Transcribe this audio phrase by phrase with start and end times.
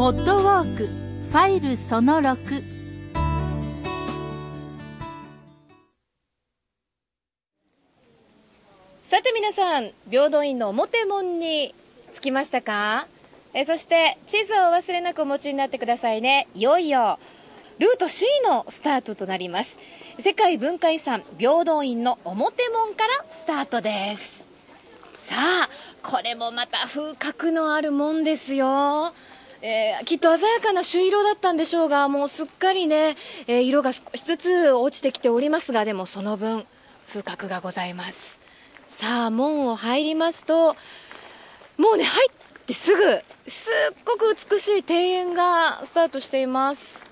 [0.00, 2.64] ポッドウォークファイルその6
[9.04, 11.74] さて皆さん平等院の表門に
[12.14, 13.08] 着きましたか？
[13.52, 16.48] えそして地図を忘れなくお持ちになってくださいね。
[16.54, 17.18] いよいよ
[17.78, 19.76] ルート C のスタートとなります。
[20.18, 24.46] 世界文化遺産平等院の表門からスタートです。
[25.26, 25.68] さあ
[26.02, 29.12] これもまた風格のあるもんですよ。
[29.62, 36.64] えー、きっと鮮やかな朱色だったんでしょうがもうすっかりね、えー、色が少しずつ落ちてきておりますがでもその分
[37.08, 38.40] 風格がございます。
[38.88, 40.76] さあ門を入りますと
[41.76, 47.04] もうね入ってすぐすっごく美しい庭園がスタートしています。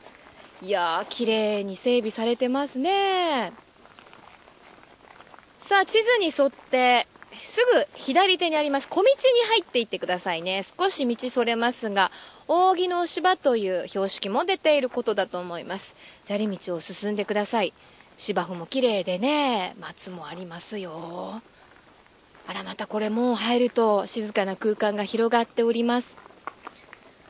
[0.63, 3.53] いやー綺麗に整備されてますね。
[5.61, 7.07] さあ地図に沿って
[7.45, 8.89] すぐ左手にあります。
[8.89, 9.09] 小道に
[9.49, 10.65] 入っていってくださいね。
[10.79, 12.11] 少し道それますが
[12.47, 15.95] 扇の芝という標識も出ていることだと思います。
[16.25, 17.73] 砂利道を進んでください。
[18.17, 21.43] 芝生も綺麗でね松もありますよ。
[22.47, 26.17] あらまたこれもう入ると静かな空間が広がっております。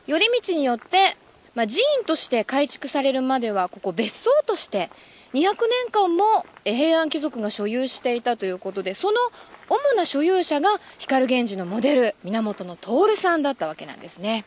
[0.06, 1.16] 寄り道によって
[1.58, 4.90] まあ、寺院として改築されるまではここ別荘として
[5.34, 5.54] 200年
[5.90, 9.18] 間も平安貴族が所有していたということでその
[9.68, 14.44] 主な所有者が光源氏のモデル源徹さんだったわけなんですね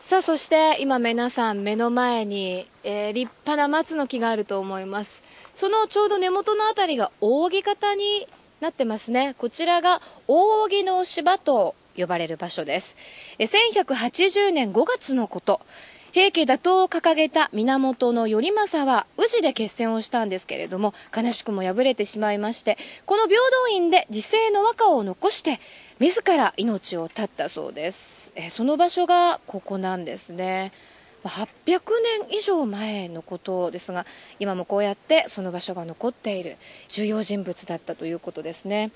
[0.00, 5.22] さあそして今皆さん目の前に、えー、立派な松の木があると思います
[5.54, 8.28] そのちょうど根元の辺りが扇形に
[8.64, 9.34] なってますね。
[9.38, 12.96] こちらが扇の芝と呼ばれる場所です。
[13.38, 15.60] 1180年5月のこと。
[16.14, 25.58] 平家打倒を掲げた源頼政は宇治で決戦をしたんですけれども悲しくも敗れてしまいましてこの平等院で時世の和歌を残して
[25.98, 28.30] 自ら命を絶ったそうです。
[28.36, 30.70] えその場所がここなんですね。
[31.24, 31.48] 800
[32.28, 34.06] 年以上前のことですが
[34.38, 36.58] 今もこうやってその場所が残っている
[36.88, 38.92] 重要人物だったということですね。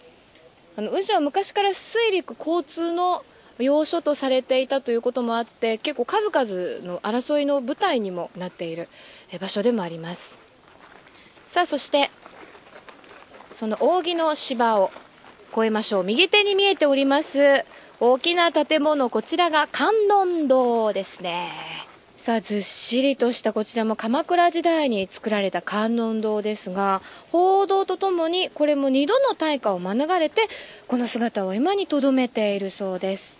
[0.76, 3.24] あの宇治は昔から水陸交通の
[3.58, 8.88] 要所とされていたということもあって結構数々の争いの舞台にもなっている
[9.40, 10.38] 場所でもあります。
[11.48, 12.10] さあそして
[13.54, 14.90] その扇の芝を
[15.52, 16.04] 越えましょう。
[16.04, 17.64] 右手に見えております
[18.00, 21.48] 大きな建物こちらが観音堂ですね。
[22.16, 27.00] さあずっしりとしたこちらも鎌倉時代に作られた観音堂ですが
[27.32, 30.46] 報道とともにこれも2度の大火を免れて
[30.88, 33.38] この姿を今にとどめているそうです。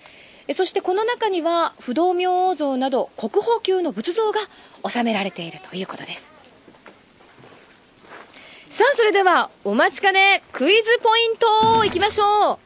[0.55, 4.41] そしてこの中には不動明王像など国宝級の仏像が
[4.89, 6.33] 収められているということです。
[8.71, 12.59] さあそれではお待ちかねクイズポイントいきましょう。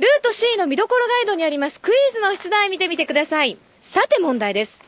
[0.00, 3.58] ルート C の見どころガイドにありますクイズの出題見てみてください。
[3.82, 4.82] さて問題です。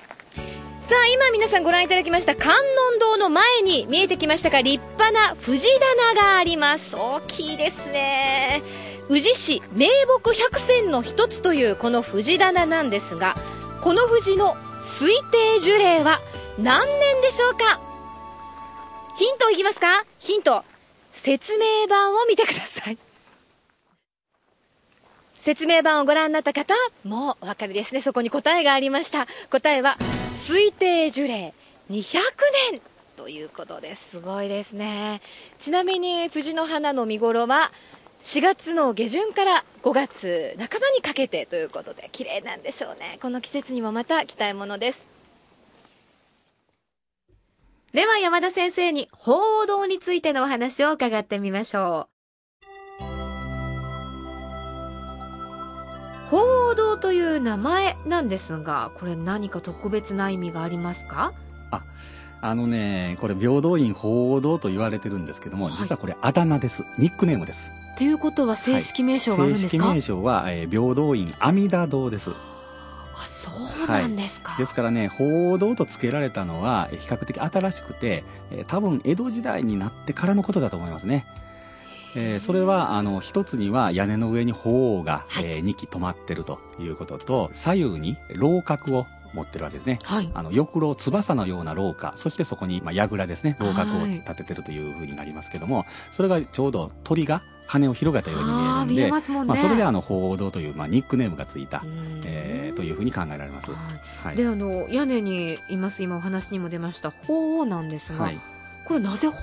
[0.88, 2.54] さあ今皆さんご覧いただきました観
[2.92, 5.68] 音堂の前に見えてきましたが立派な藤
[6.14, 6.96] 棚があります。
[6.96, 8.62] 大きいですね。
[9.10, 13.34] 宇治市名木百選の一つというこの藤棚なんですが
[13.82, 14.54] この藤の
[15.00, 16.20] 推定樹齢は
[16.60, 17.80] 何年でしょうか？
[19.16, 20.04] ヒントいきますか？
[20.20, 20.62] ヒント。
[21.12, 22.98] 説明版を見てください。
[25.40, 26.72] 説明版をご覧になった方
[27.02, 28.02] もうお分かりですね。
[28.02, 29.26] そこに答えがありました。
[29.50, 29.96] 答えは
[30.46, 31.52] 推定樹齢
[31.90, 32.20] 200
[32.70, 32.80] 年
[33.16, 34.10] ということです。
[34.10, 35.20] すごいですね。
[35.58, 37.72] ちなみに藤の花の見頃は
[38.22, 43.18] 4月の下旬から5月半ばにかけてということで綺麗なんでしょうね。
[43.22, 45.06] この季節にもまた期待ものです。
[47.92, 52.08] では山田先生に報道についてのお話を伺ってみましょ
[53.02, 53.06] う。
[56.28, 61.32] 報道という名前なんですが、これ何か特別な意味がありますか？
[61.72, 61.82] あ、
[62.42, 66.84] あのね、これ平等院報道と言われてるんですけども、はい、実はこれあだ名です。
[66.98, 67.70] ニックネームです。
[67.98, 72.30] ということは正式名称があるんですか、はい、正式名称は、えー、平等院阿弥陀堂です。
[72.30, 72.34] あ、
[73.26, 73.50] そ
[73.84, 81.26] うなんですか、はい、ですからね、報道と付けられたのは比較的新しくて、えー、多分江戸時代になってからのことだと思いますね。
[82.16, 89.98] えー、それはあの一つには屋根の上に鳳凰が、はい、えー、2基止まってるということと左右に楼閣を持ってるわけですね。
[90.02, 99.10] はい、あの、翼廊、翼のような廊下、そしてそこに、まあ、櫓ですね、楼閣を立ててるというふうになりますけども、それがちょうど鳥が羽を広げたように見えるんで、ね。
[99.10, 101.82] まあ、それであの、鳳凰堂という、まあ、ニックネームがついた、
[102.24, 103.70] えー、というふうに考えられます。
[103.70, 108.40] はい、で、あの、屋根にいます、今お話にも出ました、鳳凰なんですが、はい
[108.84, 109.34] これなぜ鳳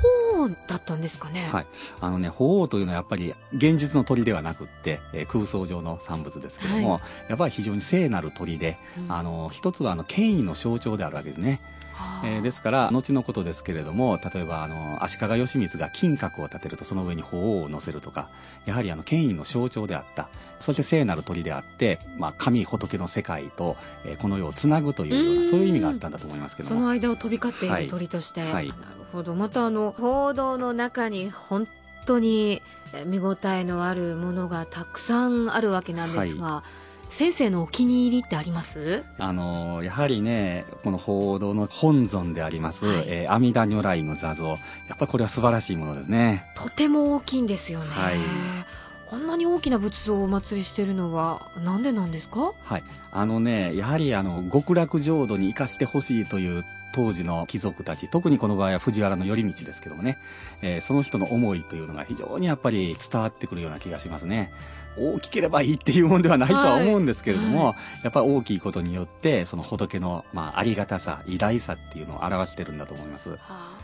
[0.48, 1.48] 凰だったんですかね？
[1.52, 1.68] はい、
[2.02, 9.12] あのね鳳凰というのはやっぱり現実の鳥ではなくって、えー空想上の産物ですけども、はやっぱり非常に聖なる鳥で、うん。
[9.12, 11.62] あの一つはあの権威の象徴であるわけですね。
[12.24, 18.30] えーですから後のことですけれども例えばあの足利義満が金閣を建てるとその上に鳳凰を乗せるとか
[18.66, 20.30] やはりあの権威の象徴であった
[20.60, 25.44] そして聖なる鳥であって、まあ、神仏の世界と、えーこの世をつなぐというよううなん。
[25.46, 26.76] そういう意味があったんだと思いますけども。
[26.76, 27.86] その間を飛び交っていはい。
[27.86, 28.68] る鳥として、はい。
[28.70, 28.80] なる
[29.12, 29.36] ほど。
[29.36, 31.68] またあの報道の中に本
[32.08, 32.62] 当に
[32.94, 36.64] え見応えのあるものがたくさんあるわけなんですが、
[37.10, 39.04] 先生のお気に入りってあります？
[39.18, 43.06] あのやはりねこの報道の本尊であります、はい。
[43.08, 44.48] えー阿弥陀如来の座像。
[44.48, 44.58] やっ
[44.98, 46.46] ぱりこれは素晴らしいものですね。
[46.56, 48.16] とても大きいんですよね、はい。
[49.10, 52.54] あんなに大きな仏像をお祭りしてるのはなんでなんですか？
[52.64, 52.84] はい。
[53.12, 56.66] あのねやはりあの極楽浄土に生かしてほしいという
[56.98, 60.18] 当時の貴族たち特にこの場合は藤原頼道ですけどもね、
[60.64, 64.52] えーその人の思いというのが非常にやっぱり伝わってくるような気がしますね。
[64.98, 67.76] 大きければいいっていうもんではないとは思うんですけれども、はい。
[68.06, 73.30] やっぱり大きいことによってその仏の、まあ、ありがたさ偉大さっていうのを表してるんだと思います。
[73.30, 73.78] はあ。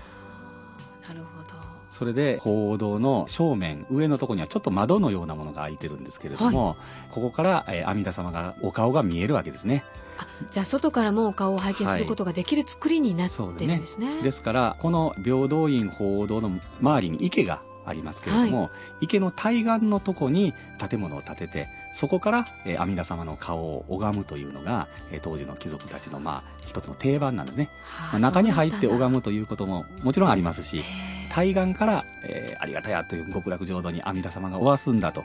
[1.07, 1.62] なるほど
[1.93, 6.75] それで鳳凰の正面上のところにはちょっと窓のようなものが開いてるんですけれども、
[7.11, 9.83] ここから、えー阿弥陀様がお顔が見えるわけですね。
[10.17, 16.51] あじゃあ外からもお顔を拝見することができる作りになってるんですね,、ですからこの平等院鳳凰堂の
[16.81, 18.69] 周りに池がありますけれども、
[19.01, 30.83] 池の対岸のとこに建物を建ててそこから、えー阿弥陀様の顔を拝むというのが、えー当時の貴族たちの、まあ、一つの定番なんですね、はあまあ中に入って拝むということももちろんありますし
[31.29, 35.23] 対岸から、えーありがたやという極楽浄土に阿弥陀様がおわすんだと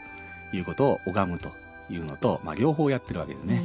[0.53, 1.53] いうことを拝むと
[1.91, 3.63] いうのと、まあ、両方やってるわけですね。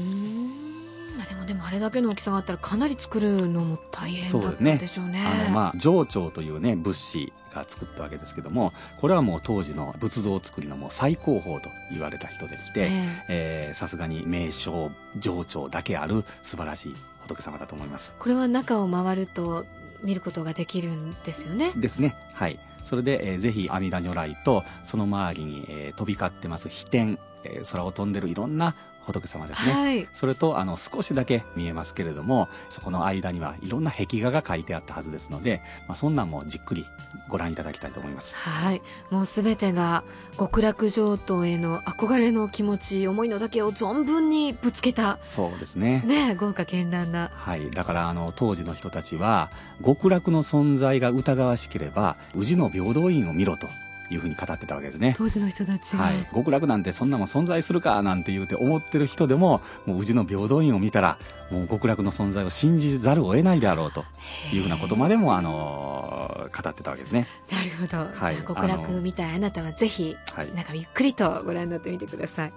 [1.45, 5.23] でもあれだけの大きさがあったらかなり作るのも大変だったでしょうね。
[5.25, 16.95] あのまあ上長というね仏師が作ったわけですけどもこれはもう当時の仏像作りのもう最高峰と言われた人でしてさすがに名称上長だけある素晴らしい
[17.27, 18.13] 仏様だと思います。
[18.19, 19.65] これは中を回ると
[20.03, 21.71] 見ることができるんですよね。
[21.75, 22.15] ですね。
[22.33, 22.59] はい。
[22.83, 28.75] それで、えーぜひ阿弥陀如来とその周りに、えー飛び交ってます飛天、えー空を飛んでるいろんな
[29.05, 30.07] 仏様ですね、はい。
[30.13, 36.85] それとあの少しだけ見えますけれどもそこの間にはいろんな壁画が書いてあったはずですので、まあ、そんなんもじっくり
[37.27, 38.81] ご覧いただきたいと思いますはい。
[39.11, 40.03] もうすべてが
[40.39, 47.31] 極楽浄土への憧れの気持ち、思いのだけを存分にぶつけた、そうですねね、豪華絢爛な。
[47.33, 49.51] はい、だからあの当時の人たちは
[49.83, 53.67] 極楽の存在が疑わしければ宇治の平等院を見ろと
[54.13, 55.15] いうふうに語ってたわけですね。
[55.17, 56.03] 当時の人たちが。
[56.03, 61.17] はい、極楽なんてそんなもん存在するかなんて言うて思ってる人でももう宇治の平等院を見たら
[61.51, 64.05] もう極楽の存在を信じざるを得ないであろうと
[64.53, 67.27] いうふうなことまでも、あの語ってたわけですね。
[67.51, 67.97] なるほど。
[67.97, 72.53] はいじゃあ極楽みたいあなたはぜひ、はい、中ゆっくりとご覧になってみてください。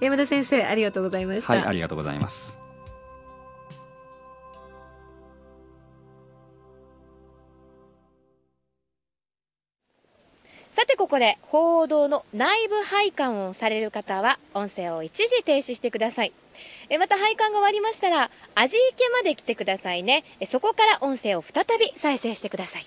[0.00, 1.52] 山田先生、ありがとうございました。
[1.52, 2.63] はい、ありがとうございます。
[10.74, 16.32] さてここで報道の内部配管をされる方は音声を一時停止してください。
[16.88, 20.24] えまた配管が終わりましたら味池まで来てくださいね。
[20.40, 22.86] えそこから音声を再び再生してください。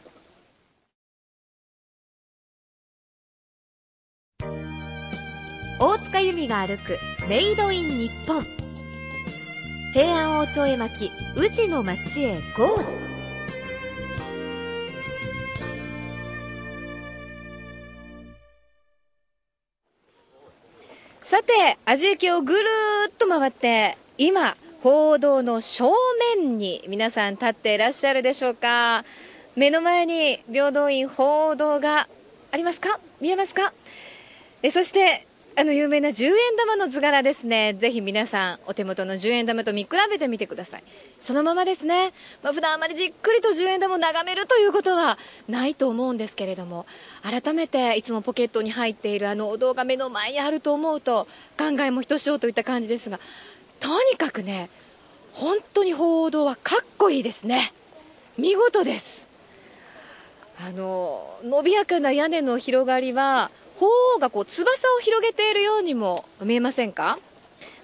[5.79, 8.45] 大塚由美が歩くメイドイン日本。
[9.93, 13.16] 平安王朝へ巻き宇治の町へゴー
[21.47, 25.91] て、味行きをぐるーっと回って、今、報道の正
[26.35, 29.05] 面に皆さん立っていらっしゃるでしょうか。
[29.55, 32.07] 目の前に平等院報道が
[32.51, 32.99] ありますか？
[33.19, 33.73] 見えますか？
[34.63, 35.26] えそして、
[35.59, 37.73] あの有名な10円玉の図柄ですね。
[37.73, 40.83] ぜひ皆さん、お手元の10円玉と見比べてみてください。
[41.19, 42.13] そのままですね。
[42.43, 45.17] まあ、普段あまりじっくりと10円玉を眺めるということは
[45.49, 46.85] ないと思うんですけれども、
[47.23, 53.19] 改めていつもポケットに入っているあのお堂が目の前にあると思うと、考えもひとしおといった感じですが、
[53.79, 54.69] とにかくね、
[55.33, 57.73] 本当に報道はかっこいいですね。
[58.37, 59.27] 見事です。
[60.63, 63.49] あの、伸びやかな屋根の広がりは、
[64.19, 67.19] がこう翼を広げているようにも見えませんか？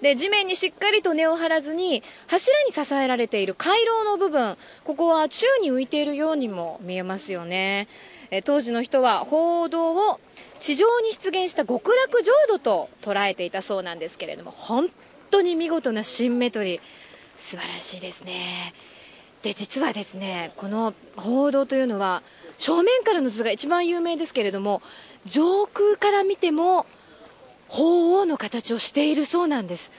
[0.02, 7.88] で地面にしっかりと根を張らずに柱に支えられている回廊の部分ここは宙に浮いているようにも見えますよね。
[8.30, 10.20] え当時の人は鳳凰を
[10.60, 14.90] 地上に出現した極楽浄土と捉えていたそうなんですけれども本
[15.32, 16.82] 当に見事なシンメトリー。
[17.38, 18.74] 素晴らしいですね。
[19.42, 22.24] で実はですねこの鳳凰というのは
[22.58, 24.82] 正面からの図が一番有名ですけれども
[25.26, 26.86] 上空から見ても
[27.70, 29.92] 鳳凰の形をしているそうなんです。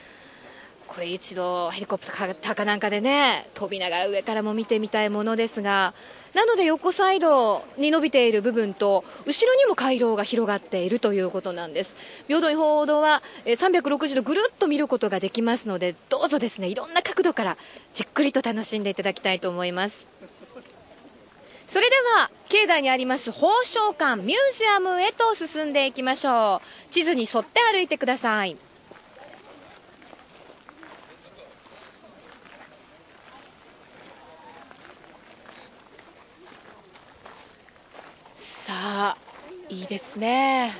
[0.87, 5.93] これ一度ヘリコプターかなんかでね飛びながら上からも見てみたいものですが
[6.33, 11.95] なので横サイドに伸びている部分と後ろにも回廊が広がっているということなんです。
[12.27, 17.57] 平等院鳳凰堂は360度ぐるっと見ることができますのでどうぞですねいろんな角度から
[17.93, 20.07] じっくりと楽しんでいただきたいと思います。
[21.67, 26.91] それでは境内にあります宝生館ミュージアムへと進んでいきましょう。
[26.91, 28.55] 地図に沿って歩いてください。
[38.37, 39.17] さあ
[39.67, 40.71] いいですね。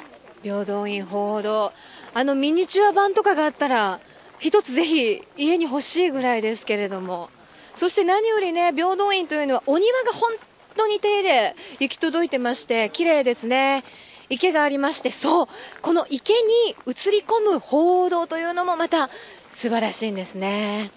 [0.43, 1.73] 平等院鳳凰
[2.13, 3.99] あのミニチュア版とかがあったら
[4.39, 7.29] 一つぜひ家に欲しいぐらいですけれども。
[7.75, 10.54] そして何よりね平等院というのはお庭が本当
[10.87, 13.83] に手で行き届いてまして綺麗ですね。
[14.29, 15.47] 池がありましてそう
[15.81, 16.39] この池に
[16.87, 19.09] 映り込む鳳凰というのもまた
[19.51, 20.91] 素晴らしいんですね。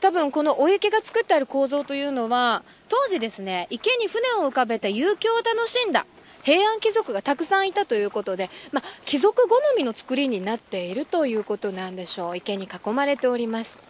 [0.00, 6.06] 多分このお池が作ってある構造というのは当時ですね池に船を浮かべて遊興を楽しんだ
[6.42, 12.36] 平安貴族がたくさんいたということで、まあ、貴族好みの作りになっているということなんでしょう。
[12.36, 13.89] 池に囲まれております。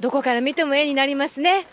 [0.00, 1.66] どこから見ても絵になりますね。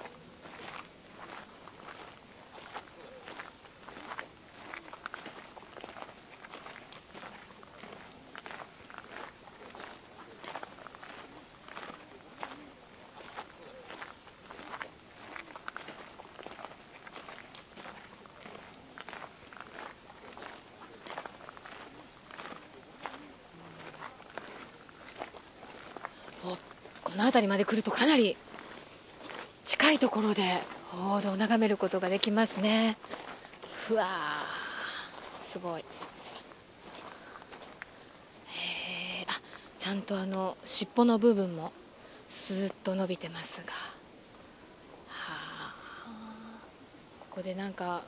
[27.15, 28.37] の辺りまで来るとかなり
[29.63, 30.43] 近いところで
[30.89, 32.97] 報道を眺めることができますね。
[33.87, 35.51] ふわー。
[35.51, 35.81] すごい。
[35.81, 35.83] へ
[39.21, 39.41] えあ
[39.79, 41.71] ちゃんとあの尻尾の部分も
[42.29, 43.71] スーッと伸びてますが。
[45.07, 45.73] はあ
[47.29, 48.03] ここでなんか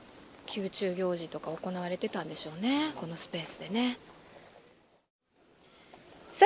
[0.55, 2.91] 宮中行事とか行われてたんでしょうね。
[2.95, 3.97] このスペースでね。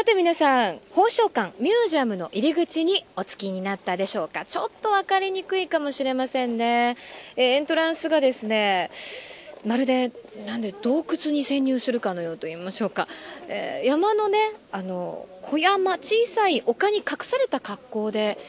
[0.02, 4.46] さて皆さん、宝生館ミュージアムの入り口にお着きになったでしょうか。
[4.46, 6.98] ちょっと分かりにくいかもしれませんね。
[7.36, 8.90] えー、エントランスがですね、
[9.64, 10.12] まるで、
[10.48, 13.08] なんで洞窟に潜入するかのようと言いましょうか。
[13.48, 14.40] えー、山のね、
[14.72, 18.40] あの、小山、小さい丘に隠された格好で、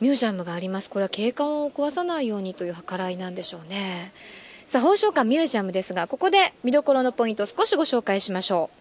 [0.00, 0.90] ミュージアムがあります。
[0.90, 4.12] これは景観を壊さないようにという計らいなんでしょうね。
[4.66, 8.79] さあ、宝生館ミュージアムですが、ここで見どころのポイントを少しご紹介しましょう。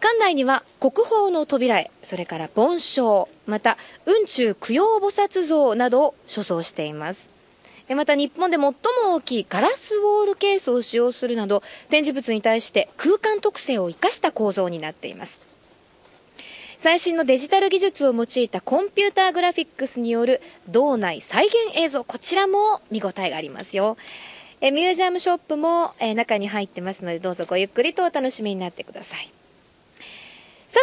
[0.00, 7.28] 館内には国宝の扉絵、それから盆章、また雲中供養菩薩像などを所蔵しています。
[7.88, 8.72] また日本で最も
[9.14, 15.40] 大きいガラスウォールケースを使用するなど展示物に対して空間特性を生かした構造になっています。
[16.78, 23.96] 最新のデジタル技術を用いたコンピューターグラフィックスによる道内再現映像こちらも見応えがありますよ。
[24.60, 29.30] えミュージアムショップもえ中に入ってますのでどうぞごゆっくりとお楽しみになってください、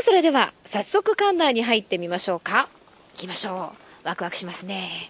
[0.04, 2.68] それでは、早速館内に入ってみましょうか。
[3.14, 4.08] 行きましょう。
[4.08, 5.10] ワクワクしますね。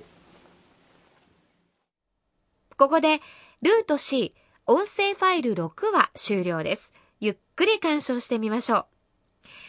[2.77, 3.19] ここで、
[3.63, 4.35] ルート C、
[4.67, 6.93] 音声ファイル6は終了です。
[7.19, 8.85] ゆっくり鑑賞してみましょう。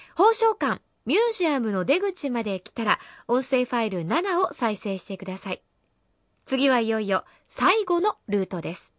[0.09, 5.63] 宝生館、ミュージアムの出口まで来たら、音声ファイル7を再生してください。
[6.45, 8.94] 次はいよいよ最後のルートです。